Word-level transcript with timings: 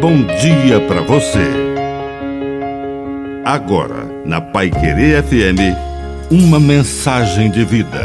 bom 0.00 0.24
dia 0.24 0.80
para 0.88 1.02
você. 1.02 1.44
Agora, 3.44 4.06
na 4.24 4.40
Pai 4.40 4.70
Querer 4.70 5.22
FM, 5.22 5.76
uma 6.30 6.58
mensagem 6.58 7.50
de 7.50 7.62
vida. 7.66 8.04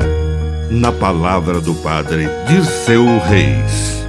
Na 0.70 0.92
palavra 0.92 1.62
do 1.62 1.73
Padre 1.76 2.26
Dirceu 2.50 3.05
Reis. 3.20 4.04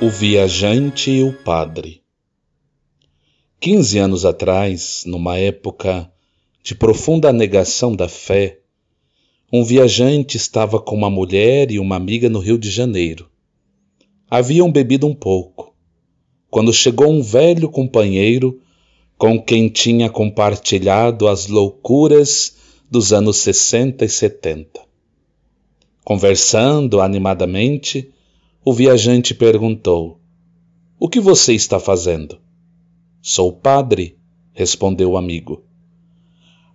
O 0.00 0.08
viajante 0.08 1.10
e 1.10 1.24
o 1.24 1.32
padre. 1.32 2.02
Quinze 3.58 3.98
anos 3.98 4.24
atrás, 4.24 5.02
numa 5.04 5.36
época 5.36 6.08
de 6.62 6.76
profunda 6.76 7.32
negação 7.32 7.96
da 7.96 8.08
fé, 8.08 8.60
um 9.52 9.64
viajante 9.64 10.36
estava 10.36 10.78
com 10.78 10.94
uma 10.94 11.10
mulher 11.10 11.72
e 11.72 11.80
uma 11.80 11.96
amiga 11.96 12.28
no 12.28 12.38
Rio 12.38 12.56
de 12.56 12.70
Janeiro. 12.70 13.29
Haviam 14.32 14.70
bebido 14.70 15.08
um 15.08 15.14
pouco, 15.14 15.74
quando 16.48 16.72
chegou 16.72 17.10
um 17.10 17.20
velho 17.20 17.68
companheiro 17.68 18.60
com 19.18 19.42
quem 19.42 19.68
tinha 19.68 20.08
compartilhado 20.08 21.26
as 21.26 21.48
loucuras 21.48 22.54
dos 22.88 23.12
anos 23.12 23.38
60 23.38 24.04
e 24.04 24.08
70. 24.08 24.82
Conversando 26.04 27.00
animadamente, 27.00 28.08
o 28.64 28.72
viajante 28.72 29.34
perguntou: 29.34 30.20
O 30.96 31.08
que 31.08 31.18
você 31.18 31.52
está 31.52 31.80
fazendo? 31.80 32.38
Sou 33.20 33.52
padre, 33.52 34.16
respondeu 34.52 35.10
o 35.10 35.16
amigo. 35.16 35.64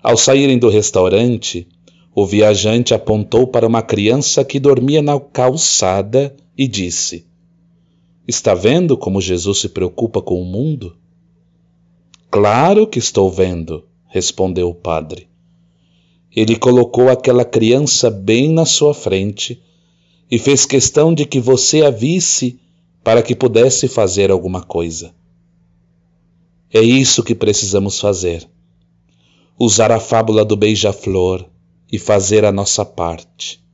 Ao 0.04 0.18
saírem 0.18 0.60
do 0.60 0.68
restaurante, 0.68 1.66
o 2.14 2.26
viajante 2.26 2.94
apontou 2.94 3.48
para 3.48 3.66
uma 3.66 3.82
criança 3.82 4.44
que 4.44 4.60
dormia 4.60 5.02
na 5.02 5.18
calçada 5.18 6.36
e 6.58 6.68
disse: 6.68 7.26
Está 8.28 8.56
vendo 8.56 8.98
como 8.98 9.22
Jesus 9.22 9.60
se 9.60 9.70
preocupa 9.70 10.20
com 10.20 10.42
o 10.42 10.46
mundo? 10.46 10.98
Claro 12.32 12.88
que 12.88 12.98
estou 12.98 13.30
vendo, 13.30 13.86
respondeu 14.08 14.70
o 14.70 14.74
padre. 14.74 15.30
Ele 16.36 16.56
colocou 16.56 17.10
aquela 17.10 17.46
criança 17.46 18.10
bem 18.10 18.50
na 18.50 18.66
sua 18.66 18.96
frente 18.96 19.62
e 20.30 20.40
fez 20.40 20.66
questão 20.66 21.14
de 21.14 21.26
que 21.26 21.40
você 21.40 21.84
a 21.84 21.92
visse 21.92 22.60
para 23.04 23.22
que 23.22 23.36
pudesse 23.36 23.88
fazer 23.88 24.32
alguma 24.32 24.64
coisa. 24.64 25.14
É 26.74 26.82
isso 26.82 27.24
que 27.24 27.36
precisamos 27.36 28.00
fazer. 28.00 28.50
Usar 29.58 29.92
a 29.92 30.00
fábula 30.00 30.44
do 30.44 30.56
beija-flor 30.56 31.46
e 31.92 32.00
fazer 32.00 32.44
a 32.44 32.52
nossa 32.52 32.84
parte. 32.84 33.65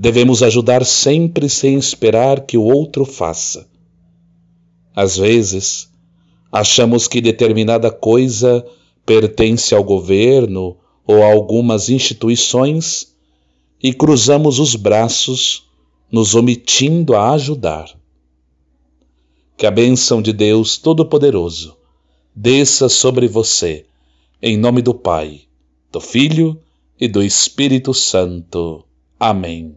Devemos 0.00 0.44
ajudar 0.44 0.86
sempre 0.86 1.48
sem 1.48 1.76
esperar 1.76 2.46
que 2.46 2.56
o 2.56 2.62
outro 2.62 3.04
faça. 3.04 3.68
Às 4.94 5.16
vezes, 5.16 5.90
achamos 6.52 7.08
que 7.08 7.20
determinada 7.20 7.90
coisa 7.90 8.64
pertence 9.04 9.74
ao 9.74 9.82
governo 9.82 10.76
ou 11.04 11.24
a 11.24 11.32
algumas 11.32 11.88
instituições 11.88 13.12
e 13.82 13.92
cruzamos 13.92 14.60
os 14.60 14.76
braços, 14.76 15.68
nos 16.12 16.36
omitindo 16.36 17.16
a 17.16 17.32
ajudar. 17.32 17.90
Que 19.56 19.66
a 19.66 19.70
bênção 19.70 20.22
de 20.22 20.32
Deus 20.32 20.78
Todo-Poderoso 20.78 21.76
desça 22.32 22.88
sobre 22.88 23.26
você, 23.26 23.84
em 24.40 24.56
nome 24.56 24.80
do 24.80 24.94
Pai, 24.94 25.40
do 25.90 26.00
Filho 26.00 26.60
e 27.00 27.08
do 27.08 27.20
Espírito 27.20 27.92
Santo. 27.92 28.84
Amém. 29.18 29.76